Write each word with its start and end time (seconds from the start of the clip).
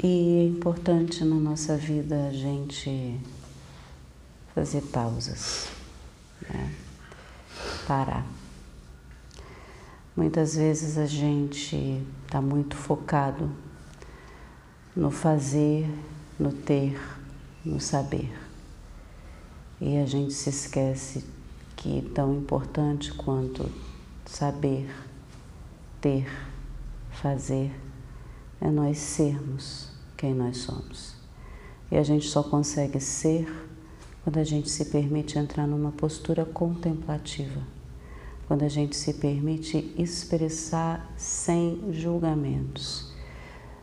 E 0.00 0.38
é 0.38 0.44
importante 0.44 1.24
na 1.24 1.34
nossa 1.34 1.76
vida 1.76 2.28
a 2.28 2.32
gente 2.32 3.18
fazer 4.54 4.82
pausas, 4.82 5.66
né? 6.48 6.72
parar. 7.84 8.24
Muitas 10.16 10.54
vezes 10.54 10.98
a 10.98 11.06
gente 11.06 12.00
está 12.24 12.40
muito 12.40 12.76
focado 12.76 13.50
no 14.94 15.10
fazer, 15.10 15.90
no 16.38 16.52
ter, 16.52 16.96
no 17.64 17.80
saber. 17.80 18.32
E 19.80 19.96
a 19.96 20.06
gente 20.06 20.32
se 20.32 20.48
esquece 20.48 21.24
que 21.74 22.02
tão 22.14 22.36
importante 22.36 23.12
quanto 23.14 23.68
saber, 24.24 24.88
ter, 26.00 26.28
fazer, 27.10 27.72
é 28.60 28.70
nós 28.70 28.98
sermos 28.98 29.87
quem 30.18 30.34
nós 30.34 30.58
somos. 30.58 31.14
E 31.90 31.96
a 31.96 32.02
gente 32.02 32.28
só 32.28 32.42
consegue 32.42 33.00
ser 33.00 33.48
quando 34.22 34.36
a 34.36 34.44
gente 34.44 34.68
se 34.68 34.84
permite 34.86 35.38
entrar 35.38 35.66
numa 35.66 35.92
postura 35.92 36.44
contemplativa, 36.44 37.62
quando 38.46 38.64
a 38.64 38.68
gente 38.68 38.94
se 38.94 39.14
permite 39.14 39.94
expressar 39.96 41.10
sem 41.16 41.80
julgamentos, 41.92 43.10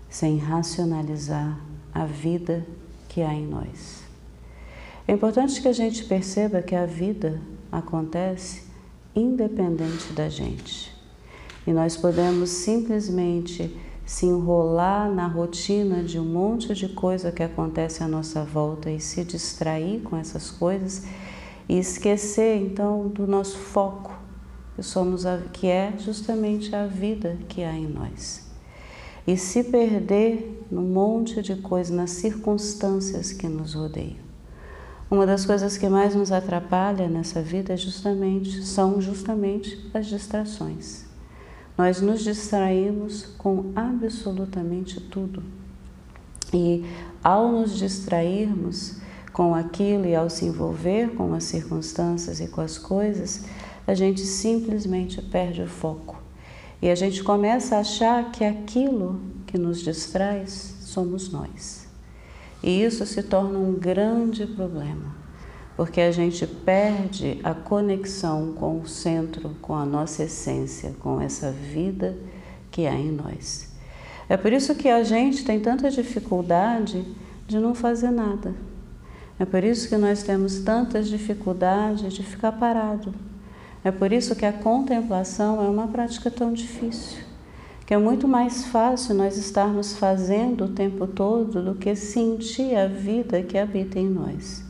sem 0.07 0.37
racionalizar 0.37 1.59
a 1.91 2.05
vida 2.05 2.63
que 3.09 3.21
há 3.21 3.33
em 3.33 3.47
nós. 3.47 4.03
É 5.07 5.13
importante 5.13 5.61
que 5.61 5.67
a 5.67 5.73
gente 5.73 6.03
perceba 6.03 6.61
que 6.61 6.75
a 6.75 6.85
vida 6.85 7.41
acontece 7.71 8.63
independente 9.15 10.11
da 10.13 10.29
gente. 10.29 10.93
E 11.65 11.71
nós 11.71 11.95
podemos 11.95 12.49
simplesmente 12.49 13.75
se 14.05 14.27
enrolar 14.27 15.11
na 15.11 15.27
rotina 15.27 16.03
de 16.03 16.19
um 16.19 16.25
monte 16.25 16.73
de 16.75 16.87
coisa 16.89 17.31
que 17.31 17.41
acontece 17.41 18.03
à 18.03 18.07
nossa 18.07 18.43
volta 18.43 18.89
e 18.91 18.99
se 18.99 19.23
distrair 19.23 20.01
com 20.01 20.15
essas 20.15 20.51
coisas 20.51 21.03
e 21.67 21.79
esquecer 21.79 22.57
então 22.57 23.07
do 23.07 23.25
nosso 23.25 23.57
foco, 23.57 24.13
que 24.75 24.83
somos 24.83 25.25
a, 25.25 25.39
que 25.51 25.67
é 25.67 25.93
justamente 25.97 26.75
a 26.75 26.85
vida 26.85 27.37
que 27.49 27.63
há 27.63 27.73
em 27.73 27.87
nós. 27.87 28.45
E 29.25 29.35
se 29.35 29.63
perder 29.63 30.63
num 30.69 30.87
monte 30.87 31.41
de 31.41 31.55
coisas, 31.55 31.95
nas 31.95 32.11
circunstâncias 32.11 33.31
que 33.31 33.47
nos 33.47 33.73
rodeiam. 33.73 34.23
Uma 35.09 35.25
das 35.25 35.45
coisas 35.45 35.77
que 35.77 35.89
mais 35.89 36.13
nos 36.13 36.31
atrapalha 36.31 37.07
nessa 37.07 37.41
vida 37.41 37.73
é 37.73 37.77
justamente, 37.77 38.63
são 38.63 39.01
justamente 39.01 39.89
as 39.93 40.05
distrações. 40.05 41.05
Nós 41.77 41.99
nos 41.99 42.23
distraímos 42.23 43.25
com 43.37 43.71
absolutamente 43.75 44.99
tudo. 45.01 45.43
E 46.53 46.85
ao 47.23 47.51
nos 47.51 47.77
distrairmos 47.77 48.97
com 49.33 49.53
aquilo 49.53 50.05
e 50.05 50.15
ao 50.15 50.29
se 50.29 50.45
envolver 50.45 51.09
com 51.15 51.33
as 51.33 51.43
circunstâncias 51.43 52.39
e 52.39 52.47
com 52.47 52.61
as 52.61 52.77
coisas, 52.77 53.45
a 53.85 53.93
gente 53.93 54.21
simplesmente 54.21 55.21
perde 55.21 55.61
o 55.61 55.67
foco. 55.67 56.21
E 56.81 56.89
a 56.89 56.95
gente 56.95 57.23
começa 57.23 57.75
a 57.75 57.79
achar 57.79 58.31
que 58.31 58.43
aquilo 58.45 59.19
que 59.45 59.57
nos 59.57 59.81
distrai 59.81 60.45
somos 60.47 61.31
nós. 61.31 61.87
E 62.63 62.83
isso 62.83 63.05
se 63.05 63.21
torna 63.21 63.59
um 63.59 63.73
grande 63.73 64.47
problema, 64.47 65.15
porque 65.75 66.01
a 66.01 66.11
gente 66.11 66.47
perde 66.47 67.39
a 67.43 67.53
conexão 67.53 68.53
com 68.53 68.79
o 68.79 68.87
centro, 68.87 69.51
com 69.61 69.75
a 69.75 69.85
nossa 69.85 70.23
essência, 70.23 70.93
com 70.99 71.19
essa 71.19 71.51
vida 71.51 72.17
que 72.71 72.87
há 72.87 72.93
em 72.93 73.11
nós. 73.11 73.73
É 74.27 74.37
por 74.37 74.53
isso 74.53 74.75
que 74.75 74.89
a 74.89 75.03
gente 75.03 75.45
tem 75.45 75.59
tanta 75.59 75.91
dificuldade 75.91 77.05
de 77.47 77.59
não 77.59 77.75
fazer 77.75 78.11
nada. 78.11 78.53
É 79.37 79.45
por 79.45 79.63
isso 79.63 79.89
que 79.89 79.97
nós 79.97 80.23
temos 80.23 80.59
tantas 80.59 81.07
dificuldades 81.07 82.13
de 82.13 82.23
ficar 82.23 82.53
parado. 82.53 83.13
É 83.83 83.91
por 83.91 84.11
isso 84.11 84.35
que 84.35 84.45
a 84.45 84.53
contemplação 84.53 85.63
é 85.63 85.67
uma 85.67 85.87
prática 85.87 86.31
tão 86.31 86.53
difícil 86.53 87.25
que 87.85 87.93
é 87.93 87.97
muito 87.97 88.27
mais 88.27 88.65
fácil 88.65 89.13
nós 89.13 89.37
estarmos 89.37 89.95
fazendo 89.95 90.65
o 90.65 90.69
tempo 90.69 91.05
todo 91.05 91.61
do 91.61 91.75
que 91.75 91.95
sentir 91.95 92.75
a 92.75 92.87
vida 92.87 93.43
que 93.43 93.57
habita 93.57 93.99
em 93.99 94.09
nós. 94.09 94.64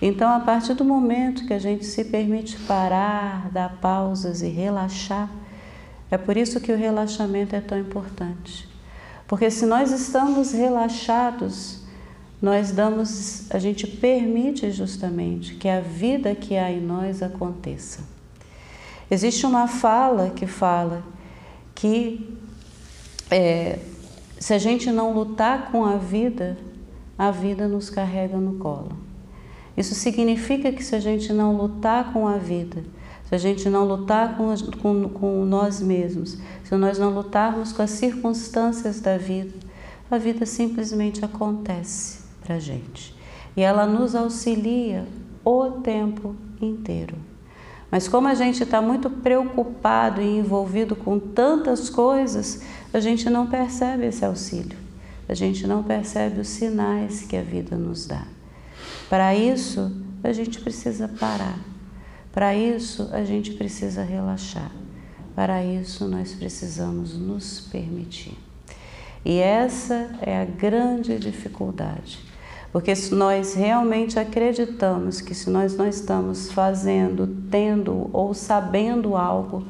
Então, 0.00 0.30
a 0.30 0.40
partir 0.40 0.74
do 0.74 0.84
momento 0.84 1.46
que 1.46 1.52
a 1.52 1.58
gente 1.58 1.84
se 1.84 2.04
permite 2.04 2.56
parar, 2.60 3.50
dar 3.50 3.78
pausas 3.80 4.42
e 4.42 4.48
relaxar, 4.48 5.28
é 6.10 6.16
por 6.16 6.36
isso 6.36 6.60
que 6.60 6.72
o 6.72 6.76
relaxamento 6.76 7.56
é 7.56 7.60
tão 7.60 7.78
importante. 7.78 8.68
Porque 9.26 9.50
se 9.50 9.66
nós 9.66 9.90
estamos 9.90 10.52
relaxados, 10.52 11.82
nós 12.40 12.70
damos, 12.70 13.50
a 13.50 13.58
gente 13.58 13.86
permite 13.86 14.70
justamente 14.70 15.56
que 15.56 15.68
a 15.68 15.80
vida 15.80 16.34
que 16.34 16.56
há 16.56 16.70
em 16.70 16.80
nós 16.80 17.22
aconteça. 17.22 18.00
Existe 19.10 19.44
uma 19.44 19.66
fala 19.66 20.30
que 20.30 20.46
fala 20.46 21.02
que 21.74 22.38
é, 23.30 23.78
se 24.38 24.54
a 24.54 24.58
gente 24.58 24.90
não 24.90 25.12
lutar 25.12 25.70
com 25.70 25.84
a 25.84 25.96
vida, 25.96 26.56
a 27.18 27.30
vida 27.30 27.66
nos 27.66 27.90
carrega 27.90 28.36
no 28.36 28.54
colo. 28.54 29.07
Isso 29.78 29.94
significa 29.94 30.72
que 30.72 30.82
se 30.82 30.96
a 30.96 30.98
gente 30.98 31.32
não 31.32 31.56
lutar 31.56 32.12
com 32.12 32.26
a 32.26 32.36
vida, 32.36 32.82
se 33.28 33.32
a 33.32 33.38
gente 33.38 33.68
não 33.70 33.84
lutar 33.84 34.36
com, 34.36 34.52
com, 34.82 35.08
com 35.08 35.44
nós 35.44 35.80
mesmos, 35.80 36.36
se 36.64 36.74
nós 36.74 36.98
não 36.98 37.10
lutarmos 37.10 37.72
com 37.72 37.82
as 37.82 37.92
circunstâncias 37.92 39.00
da 39.00 39.16
vida, 39.16 39.54
a 40.10 40.18
vida 40.18 40.44
simplesmente 40.44 41.24
acontece 41.24 42.24
para 42.40 42.56
a 42.56 42.58
gente. 42.58 43.14
E 43.56 43.62
ela 43.62 43.86
nos 43.86 44.16
auxilia 44.16 45.06
o 45.44 45.70
tempo 45.70 46.34
inteiro. 46.60 47.14
Mas 47.88 48.08
como 48.08 48.26
a 48.26 48.34
gente 48.34 48.64
está 48.64 48.82
muito 48.82 49.08
preocupado 49.08 50.20
e 50.20 50.38
envolvido 50.38 50.96
com 50.96 51.20
tantas 51.20 51.88
coisas, 51.88 52.64
a 52.92 52.98
gente 52.98 53.30
não 53.30 53.46
percebe 53.46 54.06
esse 54.06 54.24
auxílio, 54.24 54.76
a 55.28 55.34
gente 55.34 55.68
não 55.68 55.84
percebe 55.84 56.40
os 56.40 56.48
sinais 56.48 57.22
que 57.22 57.36
a 57.36 57.42
vida 57.42 57.76
nos 57.76 58.04
dá. 58.04 58.26
Para 59.08 59.34
isso, 59.34 59.90
a 60.22 60.32
gente 60.32 60.60
precisa 60.60 61.08
parar. 61.08 61.58
Para 62.32 62.54
isso, 62.54 63.08
a 63.12 63.24
gente 63.24 63.52
precisa 63.52 64.02
relaxar. 64.02 64.70
Para 65.34 65.64
isso, 65.64 66.06
nós 66.06 66.34
precisamos 66.34 67.16
nos 67.16 67.60
permitir. 67.72 68.36
E 69.24 69.38
essa 69.38 70.10
é 70.20 70.40
a 70.40 70.44
grande 70.44 71.18
dificuldade 71.18 72.28
porque 72.72 72.94
se 72.94 73.14
nós 73.14 73.54
realmente 73.54 74.18
acreditamos 74.18 75.20
que 75.20 75.34
se 75.34 75.48
nós 75.48 75.76
não 75.76 75.88
estamos 75.88 76.52
fazendo, 76.52 77.26
tendo 77.50 78.10
ou 78.12 78.34
sabendo 78.34 79.16
algo, 79.16 79.66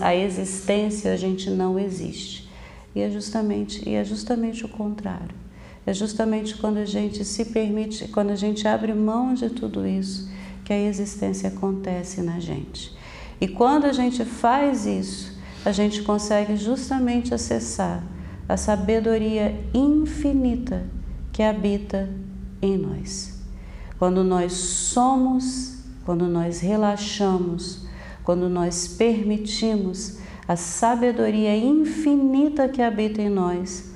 a 0.00 0.14
existência 0.14 1.12
a 1.12 1.16
gente 1.16 1.48
não 1.48 1.78
existe. 1.78 2.50
E 2.94 3.00
é 3.00 3.08
justamente, 3.08 3.88
e 3.88 3.94
é 3.94 4.04
justamente 4.04 4.64
o 4.64 4.68
contrário. 4.68 5.34
É 5.86 5.92
justamente 5.92 6.56
quando 6.56 6.76
a 6.78 6.84
gente 6.84 7.24
se 7.24 7.46
permite, 7.46 8.08
quando 8.08 8.30
a 8.30 8.36
gente 8.36 8.66
abre 8.68 8.94
mão 8.94 9.34
de 9.34 9.50
tudo 9.50 9.86
isso, 9.86 10.30
que 10.64 10.72
a 10.72 10.78
existência 10.78 11.48
acontece 11.48 12.22
na 12.22 12.38
gente. 12.38 12.96
E 13.40 13.48
quando 13.48 13.86
a 13.86 13.92
gente 13.92 14.24
faz 14.24 14.86
isso, 14.86 15.36
a 15.64 15.72
gente 15.72 16.02
consegue 16.02 16.56
justamente 16.56 17.34
acessar 17.34 18.04
a 18.48 18.56
sabedoria 18.56 19.58
infinita 19.74 20.84
que 21.32 21.42
habita 21.42 22.08
em 22.60 22.76
nós. 22.76 23.40
Quando 23.98 24.22
nós 24.22 24.52
somos, 24.52 25.78
quando 26.04 26.26
nós 26.26 26.60
relaxamos, 26.60 27.86
quando 28.24 28.48
nós 28.48 28.86
permitimos 28.86 30.18
a 30.46 30.56
sabedoria 30.56 31.56
infinita 31.56 32.68
que 32.68 32.82
habita 32.82 33.22
em 33.22 33.28
nós, 33.28 33.91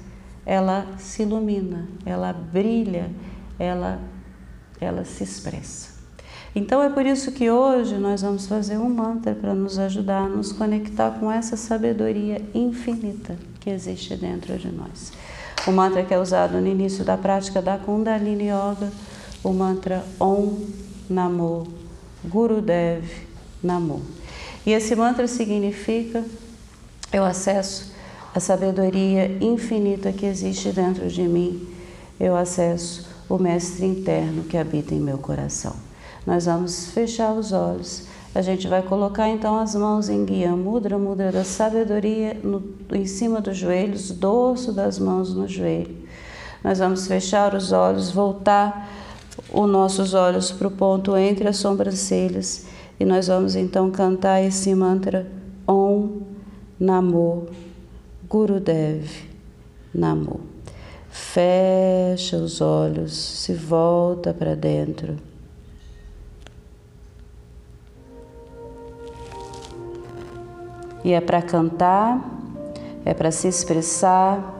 ela 0.46 0.86
se 0.96 1.22
ilumina, 1.22 1.88
ela 2.06 2.32
brilha, 2.32 3.10
ela, 3.58 4.00
ela 4.80 5.04
se 5.04 5.24
expressa. 5.24 5.96
Então 6.54 6.80
é 6.82 6.88
por 6.88 7.04
isso 7.04 7.32
que 7.32 7.50
hoje 7.50 7.96
nós 7.96 8.22
vamos 8.22 8.46
fazer 8.46 8.78
um 8.78 8.88
mantra 8.88 9.34
para 9.34 9.54
nos 9.54 9.78
ajudar 9.78 10.22
a 10.22 10.28
nos 10.28 10.52
conectar 10.52 11.10
com 11.10 11.30
essa 11.30 11.56
sabedoria 11.56 12.40
infinita 12.54 13.36
que 13.60 13.68
existe 13.68 14.16
dentro 14.16 14.56
de 14.56 14.68
nós. 14.68 15.12
O 15.66 15.72
mantra 15.72 16.04
que 16.04 16.14
é 16.14 16.18
usado 16.18 16.58
no 16.58 16.66
início 16.66 17.04
da 17.04 17.18
prática 17.18 17.60
da 17.60 17.76
Kundalini 17.76 18.44
Yoga, 18.44 18.90
o 19.42 19.52
mantra 19.52 20.02
Om 20.18 20.64
Namo 21.10 21.66
Gurudev 22.24 23.04
Namo. 23.62 24.00
E 24.64 24.72
esse 24.72 24.94
mantra 24.94 25.26
significa 25.26 26.24
eu 27.12 27.24
acesso 27.24 27.95
a 28.36 28.40
sabedoria 28.40 29.38
infinita 29.40 30.12
que 30.12 30.26
existe 30.26 30.70
dentro 30.70 31.08
de 31.08 31.22
mim, 31.22 31.66
eu 32.20 32.36
acesso 32.36 33.08
o 33.30 33.38
mestre 33.38 33.86
interno 33.86 34.44
que 34.44 34.58
habita 34.58 34.94
em 34.94 35.00
meu 35.00 35.16
coração. 35.16 35.74
Nós 36.26 36.44
vamos 36.44 36.88
fechar 36.88 37.32
os 37.32 37.52
olhos 37.52 38.06
a 38.34 38.42
gente 38.42 38.68
vai 38.68 38.82
colocar 38.82 39.30
então 39.30 39.58
as 39.58 39.74
mãos 39.74 40.10
em 40.10 40.22
guia 40.22 40.50
mudra, 40.50 40.98
mudra 40.98 41.32
da 41.32 41.42
sabedoria, 41.42 42.38
no, 42.44 42.62
em 42.92 43.06
cima 43.06 43.40
dos 43.40 43.56
joelhos, 43.56 44.10
dorso 44.10 44.74
das 44.74 44.98
mãos 44.98 45.34
no 45.34 45.48
joelho. 45.48 45.96
Nós 46.62 46.78
vamos 46.78 47.06
fechar 47.06 47.54
os 47.54 47.72
olhos, 47.72 48.10
voltar 48.10 48.90
os 49.50 49.66
nossos 49.66 50.12
olhos 50.12 50.52
para 50.52 50.68
o 50.68 50.70
ponto 50.70 51.16
entre 51.16 51.48
as 51.48 51.56
sobrancelhas 51.56 52.66
e 53.00 53.06
nós 53.06 53.28
vamos 53.28 53.56
então 53.56 53.90
cantar 53.90 54.42
esse 54.42 54.74
mantra 54.74 55.26
Om 55.66 56.20
Namo 56.78 57.46
Gurudev 58.28 59.08
Namo. 59.94 60.40
Fecha 61.08 62.36
os 62.36 62.60
olhos, 62.60 63.16
se 63.16 63.54
volta 63.54 64.34
para 64.34 64.54
dentro. 64.54 65.16
E 71.04 71.12
é 71.12 71.20
para 71.20 71.40
cantar, 71.40 72.20
é 73.04 73.14
para 73.14 73.30
se 73.30 73.46
expressar, 73.46 74.56